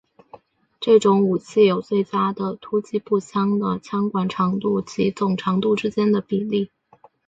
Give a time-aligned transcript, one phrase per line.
[0.79, 6.71] 这种武器有最佳的突击步枪的枪管长度及总长度之间的比例。